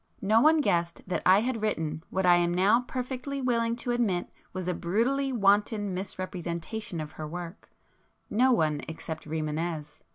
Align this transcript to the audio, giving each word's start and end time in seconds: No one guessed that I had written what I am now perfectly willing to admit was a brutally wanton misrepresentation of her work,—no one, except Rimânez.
No 0.23 0.41
one 0.41 0.61
guessed 0.61 1.03
that 1.07 1.21
I 1.27 1.41
had 1.41 1.61
written 1.61 2.03
what 2.09 2.25
I 2.25 2.37
am 2.37 2.51
now 2.51 2.81
perfectly 2.87 3.39
willing 3.39 3.75
to 3.75 3.91
admit 3.91 4.31
was 4.51 4.67
a 4.67 4.73
brutally 4.73 5.31
wanton 5.31 5.93
misrepresentation 5.93 6.99
of 6.99 7.11
her 7.11 7.27
work,—no 7.27 8.51
one, 8.51 8.81
except 8.87 9.29
Rimânez. 9.29 9.99